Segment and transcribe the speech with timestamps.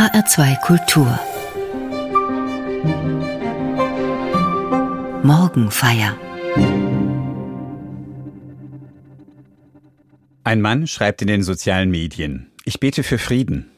[0.00, 1.20] HR2 Kultur
[5.22, 6.16] Morgenfeier
[10.42, 13.70] Ein Mann schreibt in den sozialen Medien, ich bete für Frieden.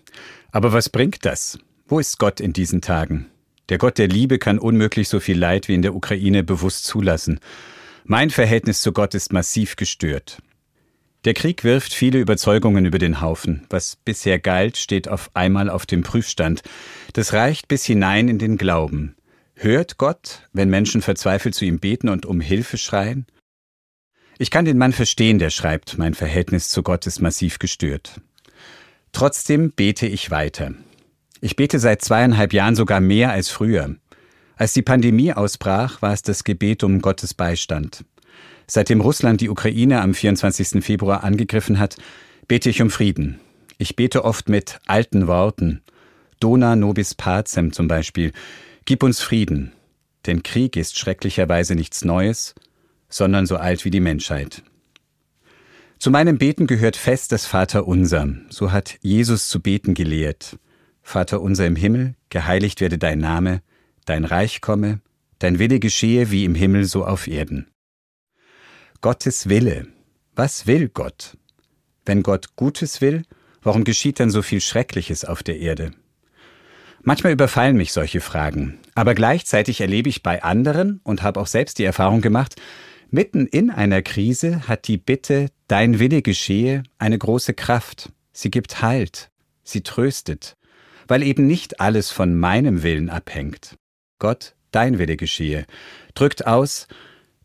[0.53, 1.59] Aber was bringt das?
[1.89, 3.27] Wo ist Gott in diesen Tagen?
[3.69, 7.41] Der Gott der Liebe kann unmöglich so viel Leid wie in der Ukraine bewusst zulassen.
[8.05, 10.39] Mein Verhältnis zu Gott ist massiv gestört.
[11.25, 13.65] Der Krieg wirft viele Überzeugungen über den Haufen.
[13.71, 16.63] Was bisher galt, steht auf einmal auf dem Prüfstand.
[17.13, 19.15] Das reicht bis hinein in den Glauben.
[19.55, 23.27] Hört Gott, wenn Menschen verzweifelt zu ihm beten und um Hilfe schreien?
[24.39, 28.21] Ich kann den Mann verstehen, der schreibt, mein Verhältnis zu Gott ist massiv gestört.
[29.13, 30.73] Trotzdem bete ich weiter.
[31.41, 33.95] Ich bete seit zweieinhalb Jahren sogar mehr als früher.
[34.57, 38.05] Als die Pandemie ausbrach, war es das Gebet um Gottes Beistand.
[38.67, 40.85] Seitdem Russland die Ukraine am 24.
[40.85, 41.97] Februar angegriffen hat,
[42.49, 43.41] bete ich um Frieden.
[43.79, 45.83] Ich bete oft mit alten Worten.
[46.41, 48.33] Dona nobis pacem zum Beispiel.
[48.85, 49.73] Gib uns Frieden.
[50.27, 52.55] Denn Krieg ist schrecklicherweise nichts Neues,
[53.09, 54.63] sondern so alt wie die Menschheit.
[55.99, 58.29] Zu meinem Beten gehört fest das Vaterunser.
[58.49, 60.59] So hat Jesus zu beten gelehrt.
[61.03, 63.63] Vater unser im Himmel, geheiligt werde dein Name,
[64.05, 65.01] dein Reich komme,
[65.39, 67.67] dein Wille geschehe wie im Himmel so auf Erden.
[69.03, 69.89] Gottes Wille.
[70.37, 71.37] Was will Gott?
[72.07, 73.25] Wenn Gott Gutes will,
[73.61, 75.91] warum geschieht dann so viel Schreckliches auf der Erde?
[77.03, 81.81] Manchmal überfallen mich solche Fragen, aber gleichzeitig erlebe ich bei anderen und habe auch selbst
[81.81, 82.55] die Erfahrung gemacht,
[83.11, 88.13] mitten in einer Krise hat die Bitte, dein Wille geschehe, eine große Kraft.
[88.31, 89.33] Sie gibt Halt,
[89.65, 90.57] sie tröstet,
[91.09, 93.75] weil eben nicht alles von meinem Willen abhängt.
[94.21, 95.67] Gott, dein Wille geschehe,
[96.15, 96.87] drückt aus,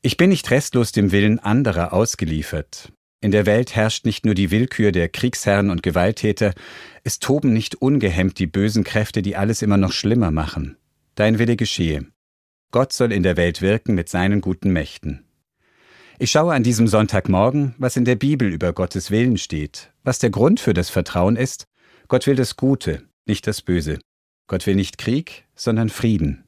[0.08, 2.94] ich bin nicht restlos dem Willen anderer ausgeliefert.
[3.20, 6.54] In der Welt herrscht nicht nur die Willkür der Kriegsherren und Gewalttäter,
[7.04, 10.78] es toben nicht ungehemmt die bösen Kräfte, die alles immer noch schlimmer machen.
[11.16, 12.06] Dein Wille geschehe.
[12.72, 15.26] Gott soll in der Welt wirken mit seinen guten Mächten.
[16.20, 20.30] Ich schaue an diesem Sonntagmorgen, was in der Bibel über Gottes Willen steht, was der
[20.30, 21.68] Grund für das Vertrauen ist.
[22.08, 24.00] Gott will das Gute, nicht das Böse.
[24.48, 26.47] Gott will nicht Krieg, sondern Frieden.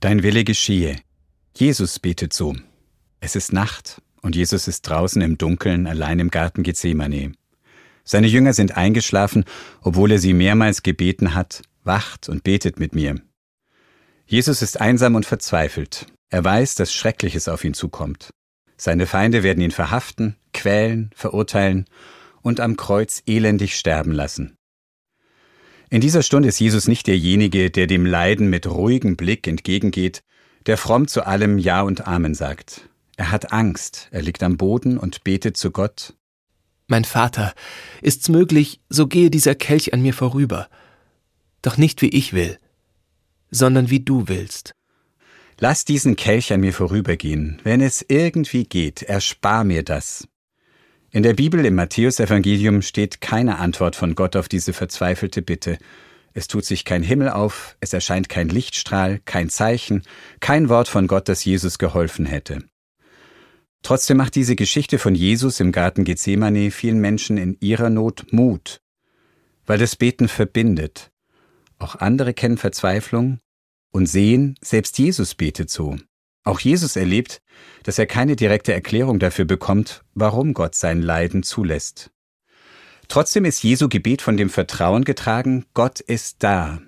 [0.00, 0.96] Dein Wille geschehe.
[1.54, 2.56] Jesus betet so.
[3.20, 7.32] Es ist Nacht und Jesus ist draußen im Dunkeln allein im Garten Gethsemane.
[8.02, 9.44] Seine Jünger sind eingeschlafen,
[9.82, 13.20] obwohl er sie mehrmals gebeten hat, wacht und betet mit mir.
[14.24, 16.06] Jesus ist einsam und verzweifelt.
[16.30, 18.30] Er weiß, dass Schreckliches auf ihn zukommt.
[18.78, 21.84] Seine Feinde werden ihn verhaften, quälen, verurteilen
[22.40, 24.56] und am Kreuz elendig sterben lassen.
[25.92, 30.22] In dieser Stunde ist Jesus nicht derjenige, der dem Leiden mit ruhigem Blick entgegengeht,
[30.66, 32.88] der fromm zu allem Ja und Amen sagt.
[33.16, 36.14] Er hat Angst, er liegt am Boden und betet zu Gott.
[36.86, 37.54] Mein Vater,
[38.02, 40.68] ist's möglich, so gehe dieser Kelch an mir vorüber,
[41.60, 42.58] doch nicht wie ich will,
[43.50, 44.72] sondern wie du willst.
[45.58, 50.28] Lass diesen Kelch an mir vorübergehen, wenn es irgendwie geht, erspar mir das.
[51.12, 55.76] In der Bibel im Matthäusevangelium steht keine Antwort von Gott auf diese verzweifelte Bitte.
[56.34, 60.04] Es tut sich kein Himmel auf, es erscheint kein Lichtstrahl, kein Zeichen,
[60.38, 62.62] kein Wort von Gott, das Jesus geholfen hätte.
[63.82, 68.80] Trotzdem macht diese Geschichte von Jesus im Garten Gethsemane vielen Menschen in ihrer Not Mut,
[69.66, 71.10] weil das Beten verbindet.
[71.80, 73.40] Auch andere kennen Verzweiflung
[73.90, 75.96] und sehen, selbst Jesus betet so.
[76.44, 77.42] Auch Jesus erlebt,
[77.82, 82.10] dass er keine direkte Erklärung dafür bekommt, warum Gott sein Leiden zulässt.
[83.08, 86.80] Trotzdem ist Jesu Gebet von dem Vertrauen getragen, Gott ist da.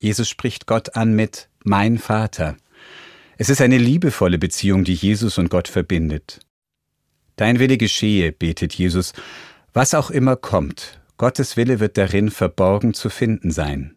[0.00, 2.56] Jesus spricht Gott an mit Mein Vater.
[3.38, 6.40] Es ist eine liebevolle Beziehung, die Jesus und Gott verbindet.
[7.36, 9.12] Dein Wille geschehe, betet Jesus,
[9.72, 13.96] was auch immer kommt, Gottes Wille wird darin verborgen zu finden sein.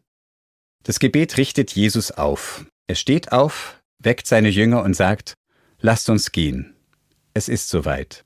[0.83, 2.65] Das Gebet richtet Jesus auf.
[2.88, 5.35] Er steht auf, weckt seine Jünger und sagt,
[5.85, 6.73] Lasst uns gehen.
[7.33, 8.23] Es ist soweit.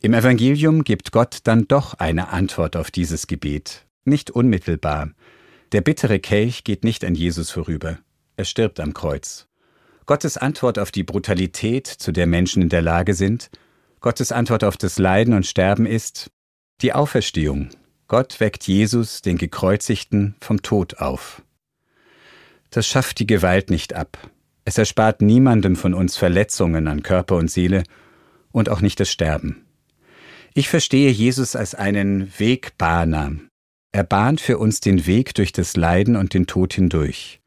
[0.00, 5.10] Im Evangelium gibt Gott dann doch eine Antwort auf dieses Gebet, nicht unmittelbar.
[5.72, 7.98] Der bittere Kelch geht nicht an Jesus vorüber.
[8.38, 9.46] Er stirbt am Kreuz.
[10.06, 13.50] Gottes Antwort auf die Brutalität, zu der Menschen in der Lage sind,
[14.00, 16.30] Gottes Antwort auf das Leiden und Sterben ist
[16.80, 17.68] die Auferstehung.
[18.08, 21.42] Gott weckt Jesus, den Gekreuzigten, vom Tod auf.
[22.70, 24.16] Das schafft die Gewalt nicht ab.
[24.64, 27.82] Es erspart niemandem von uns Verletzungen an Körper und Seele
[28.52, 29.64] und auch nicht das Sterben.
[30.54, 33.32] Ich verstehe Jesus als einen Wegbahner.
[33.92, 37.40] Er bahnt für uns den Weg durch das Leiden und den Tod hindurch.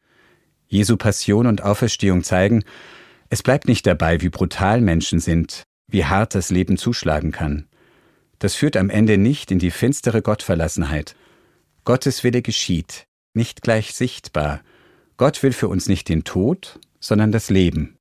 [0.67, 2.63] Jesu Passion und Auferstehung zeigen,
[3.29, 7.67] es bleibt nicht dabei, wie brutal Menschen sind, wie hart das Leben zuschlagen kann.
[8.39, 11.15] Das führt am Ende nicht in die finstere Gottverlassenheit.
[11.85, 14.61] Gottes Wille geschieht, nicht gleich sichtbar.
[15.17, 17.97] Gott will für uns nicht den Tod, sondern das Leben.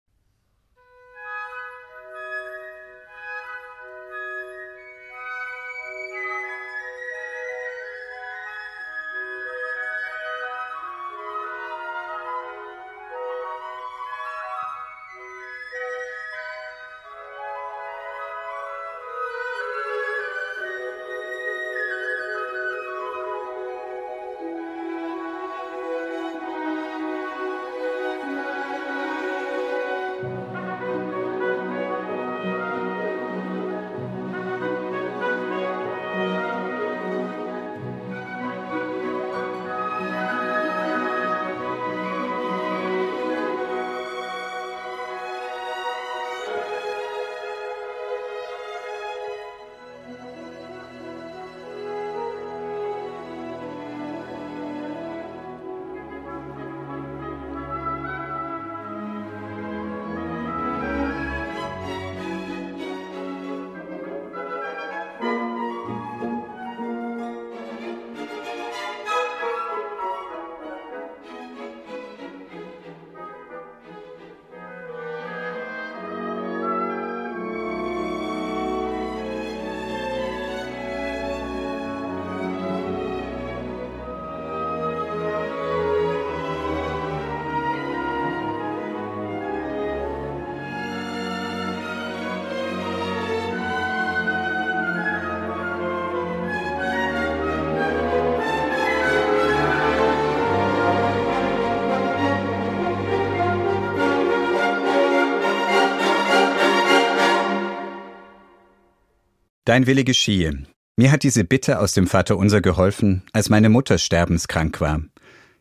[109.73, 110.65] Dein Wille geschehe.
[110.99, 115.01] Mir hat diese Bitte aus dem Vaterunser geholfen, als meine Mutter sterbenskrank war.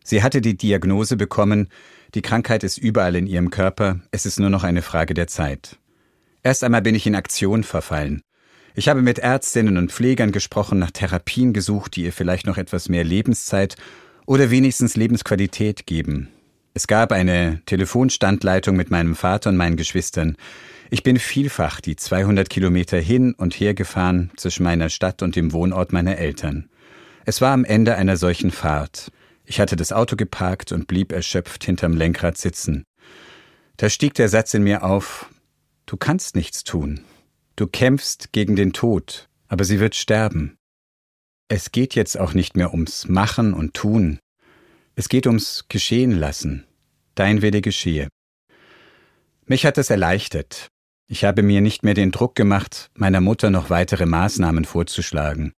[0.04, 1.70] Sie hatte die Diagnose bekommen,
[2.14, 5.78] die Krankheit ist überall in ihrem Körper, es ist nur noch eine Frage der Zeit.
[6.44, 8.22] Erst einmal bin ich in Aktion verfallen.
[8.76, 12.90] Ich habe mit Ärztinnen und Pflegern gesprochen, nach Therapien gesucht, die ihr vielleicht noch etwas
[12.90, 13.78] mehr Lebenszeit
[14.26, 16.28] oder wenigstens Lebensqualität geben.
[16.74, 20.36] Es gab eine Telefonstandleitung mit meinem Vater und meinen Geschwistern.
[20.94, 25.54] Ich bin vielfach die 200 Kilometer hin und her gefahren zwischen meiner Stadt und dem
[25.54, 26.70] Wohnort meiner Eltern.
[27.24, 29.10] Es war am Ende einer solchen Fahrt.
[29.46, 32.84] Ich hatte das Auto geparkt und blieb erschöpft hinterm Lenkrad sitzen.
[33.78, 35.30] Da stieg der Satz in mir auf,
[35.86, 37.06] du kannst nichts tun.
[37.56, 40.58] Du kämpfst gegen den Tod, aber sie wird sterben.
[41.48, 44.20] Es geht jetzt auch nicht mehr ums Machen und Tun.
[44.96, 46.66] Es geht ums Geschehen lassen.
[47.16, 48.10] Dein Wille geschehe.
[49.46, 50.68] Mich hat es erleichtert.
[51.12, 55.52] Ich habe mir nicht mehr den Druck gemacht, meiner Mutter noch weitere Maßnahmen vorzuschlagen.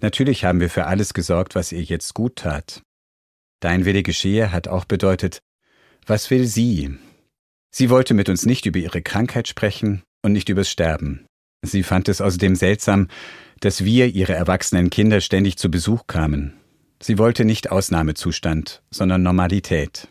[0.00, 2.82] Natürlich haben wir für alles gesorgt, was ihr jetzt gut tat.
[3.60, 5.42] Dein Wille geschehe hat auch bedeutet,
[6.06, 6.98] was will sie?
[7.70, 11.24] Sie wollte mit uns nicht über ihre Krankheit sprechen und nicht übers Sterben.
[11.62, 13.06] Sie fand es außerdem seltsam,
[13.60, 16.54] dass wir, ihre erwachsenen Kinder, ständig zu Besuch kamen.
[17.00, 20.08] Sie wollte nicht Ausnahmezustand, sondern Normalität.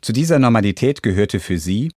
[0.00, 1.90] Zu dieser Normalität gehörte für sie,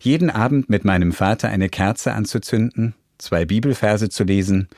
[0.00, 4.68] jeden Abend mit meinem Vater eine Kerze anzuzünden, zwei Bibelverse zu lesen,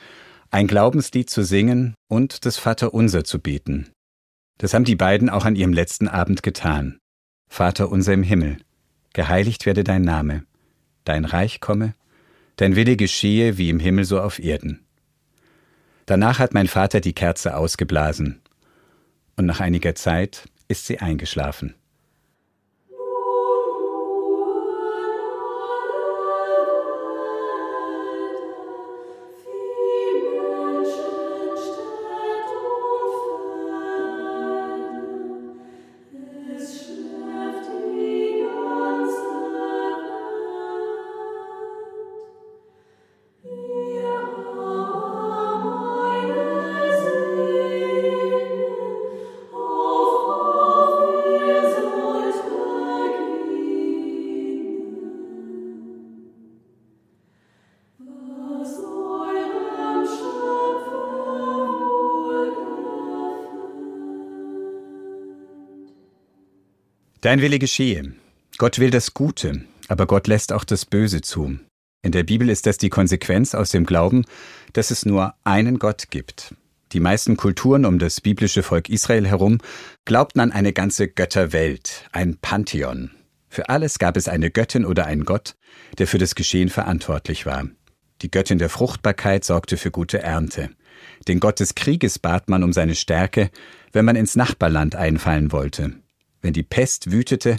[0.51, 3.89] ein Glaubenslied zu singen und das Vaterunser zu beten.
[4.57, 6.97] Das haben die beiden auch an ihrem letzten Abend getan.
[7.49, 8.57] Vater unser im Himmel,
[9.13, 10.45] geheiligt werde dein Name,
[11.03, 11.93] dein Reich komme,
[12.55, 14.85] dein Wille geschehe wie im Himmel so auf Erden.
[16.05, 18.41] Danach hat mein Vater die Kerze ausgeblasen,
[19.35, 21.75] und nach einiger Zeit ist sie eingeschlafen.
[67.25, 68.13] Dein Wille geschehe.
[68.59, 71.57] Gott will das Gute, aber Gott lässt auch das Böse zu.
[72.03, 74.25] In der Bibel ist das die Konsequenz aus dem Glauben,
[74.73, 76.53] dass es nur einen Gott gibt.
[76.91, 79.57] Die meisten Kulturen um das biblische Volk Israel herum
[80.05, 83.09] glaubten an eine ganze Götterwelt, ein Pantheon.
[83.49, 85.55] Für alles gab es eine Göttin oder einen Gott,
[85.97, 87.67] der für das Geschehen verantwortlich war.
[88.21, 90.69] Die Göttin der Fruchtbarkeit sorgte für gute Ernte.
[91.27, 93.49] Den Gott des Krieges bat man um seine Stärke,
[93.93, 95.95] wenn man ins Nachbarland einfallen wollte.
[96.45, 97.57] Wenn die Pest wütete,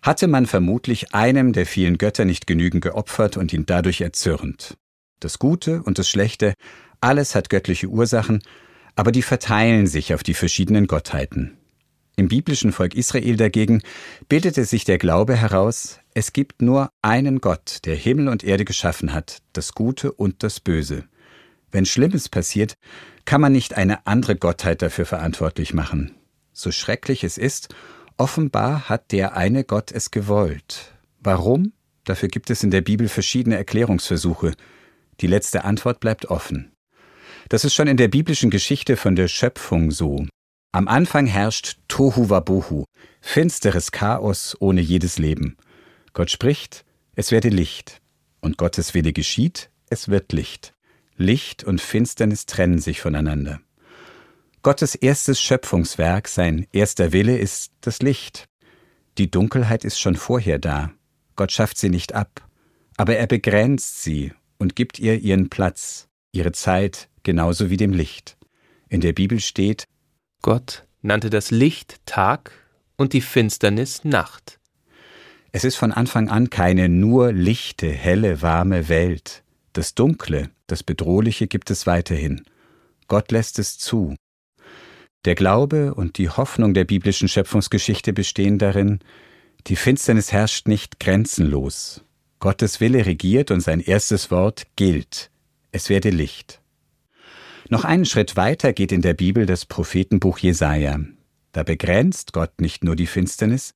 [0.00, 4.78] hatte man vermutlich einem der vielen Götter nicht genügend geopfert und ihn dadurch erzürnt.
[5.20, 6.54] Das Gute und das Schlechte,
[7.02, 8.42] alles hat göttliche Ursachen,
[8.96, 11.58] aber die verteilen sich auf die verschiedenen Gottheiten.
[12.16, 13.82] Im biblischen Volk Israel dagegen
[14.30, 19.12] bildete sich der Glaube heraus, es gibt nur einen Gott, der Himmel und Erde geschaffen
[19.12, 21.04] hat, das Gute und das Böse.
[21.70, 22.76] Wenn Schlimmes passiert,
[23.26, 26.14] kann man nicht eine andere Gottheit dafür verantwortlich machen.
[26.54, 27.74] So schrecklich es ist
[28.16, 30.92] Offenbar hat der eine Gott es gewollt.
[31.20, 31.72] Warum?
[32.04, 34.54] Dafür gibt es in der Bibel verschiedene Erklärungsversuche.
[35.20, 36.72] Die letzte Antwort bleibt offen.
[37.48, 40.26] Das ist schon in der biblischen Geschichte von der Schöpfung so.
[40.72, 42.84] Am Anfang herrscht Tohu Wabohu,
[43.20, 45.56] finsteres Chaos ohne jedes Leben.
[46.12, 48.00] Gott spricht, es werde Licht.
[48.40, 50.74] Und Gottes Wille geschieht, es wird Licht.
[51.16, 53.60] Licht und Finsternis trennen sich voneinander.
[54.62, 58.46] Gottes erstes Schöpfungswerk, sein erster Wille ist das Licht.
[59.18, 60.92] Die Dunkelheit ist schon vorher da.
[61.34, 62.48] Gott schafft sie nicht ab,
[62.96, 68.36] aber er begrenzt sie und gibt ihr ihren Platz, ihre Zeit genauso wie dem Licht.
[68.88, 69.84] In der Bibel steht
[70.42, 72.52] Gott nannte das Licht Tag
[72.96, 74.60] und die Finsternis Nacht.
[75.50, 79.42] Es ist von Anfang an keine nur lichte, helle, warme Welt.
[79.72, 82.44] Das Dunkle, das Bedrohliche gibt es weiterhin.
[83.08, 84.14] Gott lässt es zu,
[85.24, 89.00] der Glaube und die Hoffnung der biblischen Schöpfungsgeschichte bestehen darin,
[89.66, 92.04] die Finsternis herrscht nicht grenzenlos.
[92.40, 95.30] Gottes Wille regiert und sein erstes Wort gilt.
[95.70, 96.60] Es werde Licht.
[97.68, 100.98] Noch einen Schritt weiter geht in der Bibel das Prophetenbuch Jesaja.
[101.52, 103.74] Da begrenzt Gott nicht nur die Finsternis,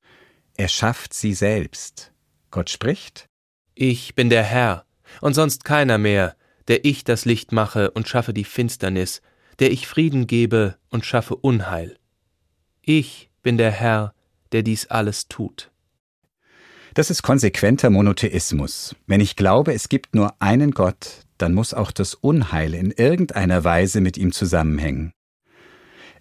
[0.56, 2.12] er schafft sie selbst.
[2.50, 3.28] Gott spricht:
[3.74, 4.84] Ich bin der Herr
[5.20, 6.34] und sonst keiner mehr,
[6.68, 9.22] der ich das Licht mache und schaffe die Finsternis,
[9.58, 11.96] der ich Frieden gebe und schaffe Unheil.
[12.82, 14.14] Ich bin der Herr,
[14.52, 15.70] der dies alles tut.
[16.94, 18.96] Das ist konsequenter Monotheismus.
[19.06, 23.64] Wenn ich glaube, es gibt nur einen Gott, dann muss auch das Unheil in irgendeiner
[23.64, 25.12] Weise mit ihm zusammenhängen.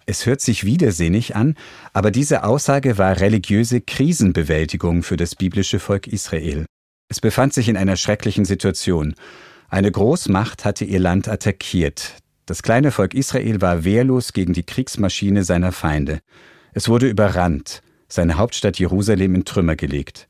[0.04, 1.56] Es hört sich widersinnig an,
[1.92, 6.66] aber diese Aussage war religiöse Krisenbewältigung für das biblische Volk Israel.
[7.08, 9.14] Es befand sich in einer schrecklichen Situation.
[9.68, 12.18] Eine Großmacht hatte ihr Land attackiert.
[12.46, 16.20] Das kleine Volk Israel war wehrlos gegen die Kriegsmaschine seiner Feinde.
[16.72, 20.28] Es wurde überrannt, seine Hauptstadt Jerusalem in Trümmer gelegt.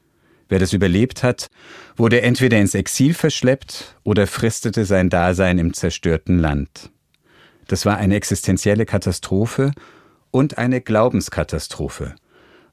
[0.48, 1.48] Wer das überlebt hat,
[1.94, 6.90] wurde entweder ins Exil verschleppt oder fristete sein Dasein im zerstörten Land.
[7.66, 9.72] Das war eine existenzielle Katastrophe
[10.30, 12.14] und eine Glaubenskatastrophe.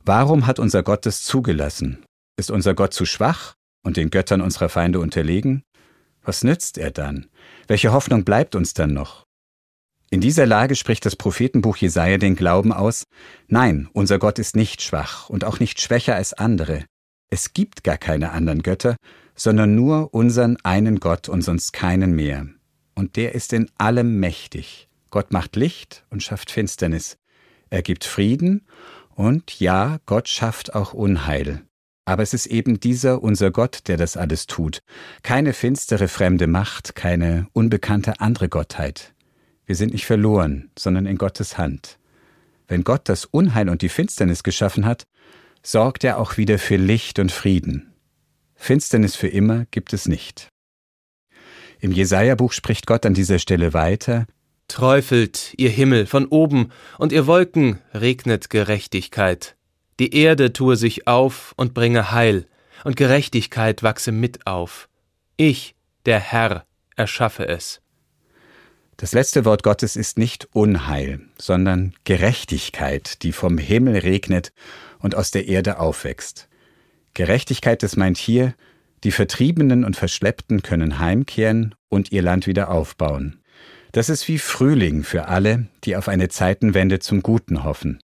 [0.06, 2.06] Warum hat unser Gott das zugelassen?
[2.38, 5.64] Ist unser Gott zu schwach und den Göttern unserer Feinde unterlegen?
[6.24, 7.28] Was nützt er dann?
[7.68, 9.26] Welche Hoffnung bleibt uns dann noch?
[10.14, 13.06] In dieser Lage spricht das Prophetenbuch Jesaja den Glauben aus:
[13.48, 16.86] Nein, unser Gott ist nicht schwach und auch nicht schwächer als andere.
[17.32, 18.96] Es gibt gar keine anderen Götter,
[19.34, 22.46] sondern nur unseren einen Gott und sonst keinen mehr.
[22.94, 24.88] Und der ist in allem mächtig.
[25.10, 27.18] Gott macht Licht und schafft Finsternis.
[27.72, 28.68] Er gibt Frieden
[29.16, 31.64] und ja, Gott schafft auch Unheil.
[32.06, 34.84] Aber es ist eben dieser unser Gott, der das alles tut.
[35.24, 39.14] Keine finstere fremde Macht, keine unbekannte andere Gottheit.
[39.66, 41.98] Wir sind nicht verloren, sondern in Gottes Hand.
[42.68, 45.04] Wenn Gott das Unheil und die Finsternis geschaffen hat,
[45.62, 47.94] sorgt er auch wieder für Licht und Frieden.
[48.56, 50.50] Finsternis für immer gibt es nicht.
[51.80, 54.26] Im Jesaja-Buch spricht Gott an dieser Stelle weiter:
[54.68, 59.56] Träufelt, ihr Himmel, von oben, und ihr Wolken, regnet Gerechtigkeit.
[60.00, 62.48] Die Erde tue sich auf und bringe Heil,
[62.84, 64.90] und Gerechtigkeit wachse mit auf.
[65.38, 66.66] Ich, der Herr,
[66.96, 67.83] erschaffe es.
[69.04, 74.54] Das letzte Wort Gottes ist nicht Unheil, sondern Gerechtigkeit, die vom Himmel regnet
[75.00, 76.48] und aus der Erde aufwächst.
[77.14, 78.54] Gerechtigkeit, das meint hier,
[79.04, 83.42] die Vertriebenen und Verschleppten können heimkehren und ihr Land wieder aufbauen.
[83.92, 88.00] Das ist wie Frühling für alle, die auf eine Zeitenwende zum Guten hoffen.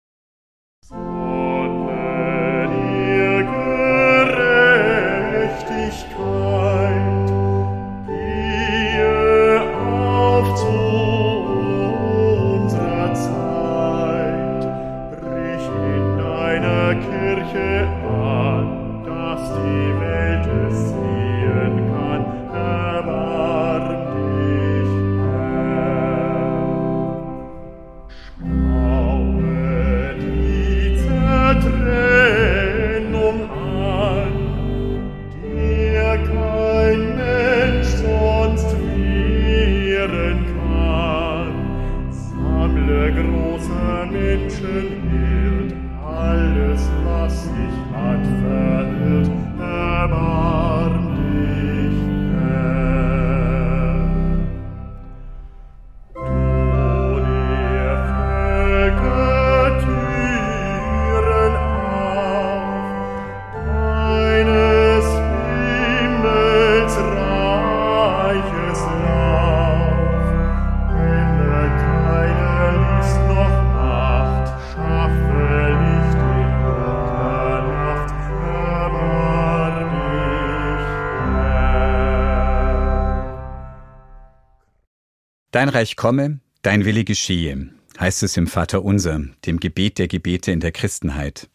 [85.74, 90.60] Reich komme, dein Wille geschehe, heißt es im Vater Unser, dem Gebet der Gebete in
[90.60, 91.48] der Christenheit.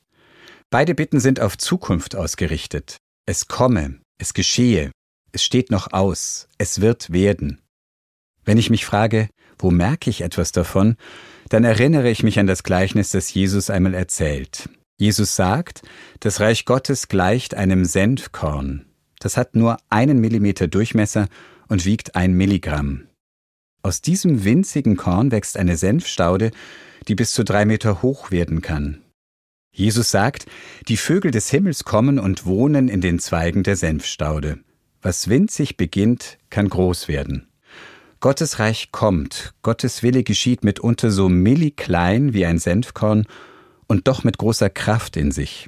[0.69, 2.97] Beide Bitten sind auf Zukunft ausgerichtet.
[3.25, 4.91] Es komme, es geschehe,
[5.31, 7.61] es steht noch aus, es wird werden.
[8.43, 10.97] Wenn ich mich frage, wo merke ich etwas davon,
[11.47, 14.69] dann erinnere ich mich an das Gleichnis, das Jesus einmal erzählt.
[14.97, 15.81] Jesus sagt,
[16.19, 18.85] das Reich Gottes gleicht einem Senfkorn.
[19.19, 21.29] Das hat nur einen Millimeter Durchmesser
[21.69, 23.08] und wiegt ein Milligramm.
[23.81, 26.51] Aus diesem winzigen Korn wächst eine Senfstaude,
[27.07, 29.01] die bis zu drei Meter hoch werden kann.
[29.71, 30.45] Jesus sagt,
[30.87, 34.59] die Vögel des Himmels kommen und wohnen in den Zweigen der Senfstaude.
[35.01, 37.47] Was winzig beginnt, kann groß werden.
[38.19, 43.25] Gottes Reich kommt, Gottes Wille geschieht mitunter so milliklein wie ein Senfkorn
[43.87, 45.67] und doch mit großer Kraft in sich.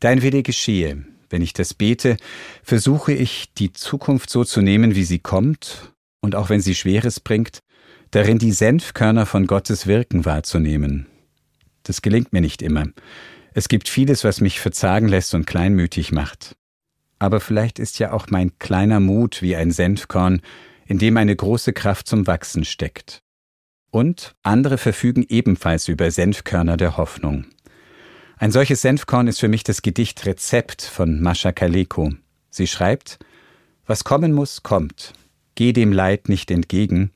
[0.00, 1.04] Dein Wille geschehe.
[1.30, 2.16] Wenn ich das bete,
[2.64, 7.20] versuche ich, die Zukunft so zu nehmen, wie sie kommt und auch wenn sie Schweres
[7.20, 7.60] bringt,
[8.10, 11.06] darin die Senfkörner von Gottes Wirken wahrzunehmen.
[11.82, 12.86] Das gelingt mir nicht immer.
[13.54, 16.56] Es gibt vieles, was mich verzagen lässt und kleinmütig macht.
[17.18, 20.40] Aber vielleicht ist ja auch mein kleiner Mut wie ein Senfkorn,
[20.86, 23.22] in dem eine große Kraft zum Wachsen steckt.
[23.90, 27.46] Und andere verfügen ebenfalls über Senfkörner der Hoffnung.
[28.36, 32.12] Ein solches Senfkorn ist für mich das Gedicht Rezept von Mascha Kaleko.
[32.50, 33.18] Sie schreibt,
[33.86, 35.12] Was kommen muss, kommt.
[35.58, 37.10] Geh dem Leid nicht entgegen,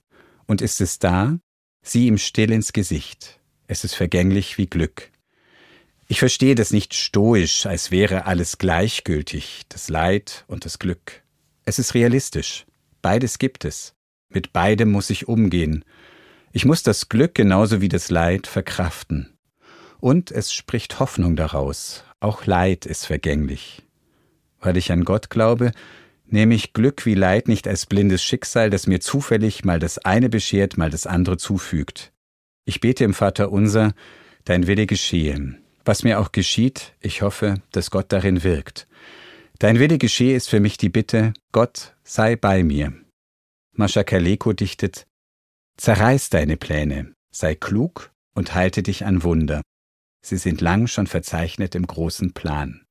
[0.47, 1.39] und ist es da,
[1.81, 3.39] sieh ihm still ins Gesicht.
[3.69, 5.13] Es ist vergänglich wie Glück.
[6.09, 11.23] Ich verstehe das nicht stoisch, als wäre alles gleichgültig, das Leid und das Glück.
[11.67, 12.67] Es ist realistisch.
[13.01, 13.95] Beides gibt es.
[14.29, 15.85] Mit beidem muss ich umgehen.
[16.51, 19.39] Ich muss das Glück genauso wie das Leid verkraften.
[20.01, 22.03] Und es spricht Hoffnung daraus.
[22.19, 23.85] Auch Leid ist vergänglich.
[24.59, 25.71] Weil ich an Gott glaube,
[26.27, 30.29] nehme ich Glück wie Leid nicht als blindes Schicksal, das mir zufällig mal das eine
[30.29, 32.13] beschert, mal das andere zufügt.
[32.65, 33.95] Ich bete im Vater unser,
[34.45, 35.59] dein Wille geschehe.
[35.85, 38.87] Was mir auch geschieht, ich hoffe, dass Gott darin wirkt.
[39.59, 42.93] Dein Wille geschehe ist für mich die Bitte, Gott sei bei mir.
[43.73, 45.07] Mascha Kaleko dichtet,
[45.77, 49.63] Zerreiß deine Pläne, sei klug und halte dich an Wunder.
[50.21, 52.85] Sie sind lang schon verzeichnet im großen Plan.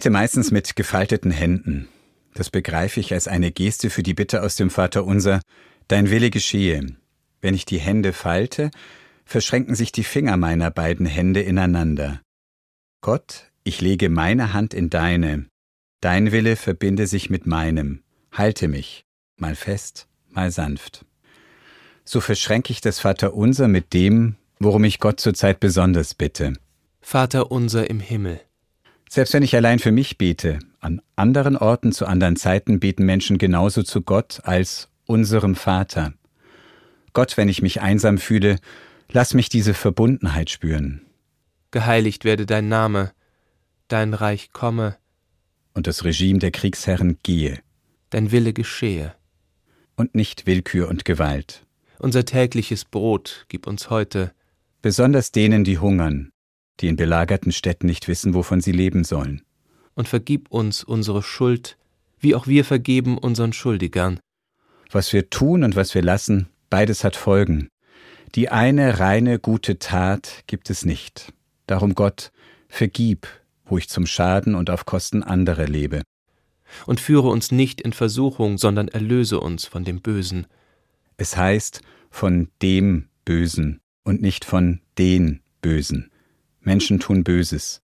[0.00, 1.86] Bete meistens mit gefalteten Händen.
[2.32, 5.42] Das begreife ich als eine Geste für die Bitte aus dem Vater unser,
[5.88, 6.96] Dein Wille geschehe.
[7.42, 8.70] Wenn ich die Hände falte,
[9.26, 12.22] verschränken sich die Finger meiner beiden Hände ineinander.
[13.02, 15.44] Gott, ich lege meine Hand in deine.
[16.00, 18.02] Dein Wille verbinde sich mit meinem.
[18.32, 19.04] Halte mich,
[19.36, 21.04] mal fest, mal sanft.
[22.06, 26.54] So verschränke ich das Vaterunser mit dem, worum ich Gott zurzeit besonders bitte.
[27.02, 28.40] Vater unser im Himmel
[29.10, 33.38] selbst wenn ich allein für mich bete, an anderen Orten zu anderen Zeiten beten Menschen
[33.38, 36.14] genauso zu Gott als unserem Vater.
[37.12, 38.60] Gott, wenn ich mich einsam fühle,
[39.10, 41.02] lass mich diese Verbundenheit spüren.
[41.72, 43.10] Geheiligt werde dein Name,
[43.88, 44.96] dein Reich komme.
[45.74, 47.58] Und das Regime der Kriegsherren gehe.
[48.10, 49.14] Dein Wille geschehe.
[49.96, 51.66] Und nicht Willkür und Gewalt.
[51.98, 54.32] Unser tägliches Brot gib uns heute.
[54.82, 56.30] Besonders denen, die hungern,
[56.80, 59.42] die in belagerten Städten nicht wissen, wovon sie leben sollen.
[59.94, 61.76] Und vergib uns unsere Schuld,
[62.18, 64.20] wie auch wir vergeben unseren Schuldigern.
[64.90, 67.68] Was wir tun und was wir lassen, beides hat Folgen.
[68.34, 71.32] Die eine reine gute Tat gibt es nicht.
[71.66, 72.30] Darum Gott,
[72.68, 73.26] vergib,
[73.64, 76.02] wo ich zum Schaden und auf Kosten anderer lebe.
[76.86, 80.46] Und führe uns nicht in Versuchung, sondern erlöse uns von dem Bösen.
[81.16, 86.10] Es heißt von dem Bösen und nicht von den Bösen.
[86.60, 87.82] Menschen tun Böses.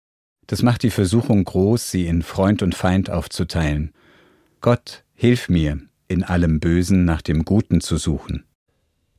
[0.46, 3.92] Das macht die Versuchung groß, sie in Freund und Feind aufzuteilen.
[4.60, 8.44] Gott, hilf mir, in allem Bösen nach dem Guten zu suchen.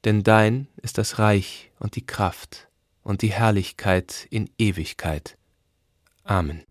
[0.03, 2.69] Denn dein ist das Reich und die Kraft
[3.03, 5.37] und die Herrlichkeit in Ewigkeit.
[6.23, 6.63] Amen.